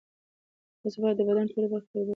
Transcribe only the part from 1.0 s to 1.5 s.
باید د بدن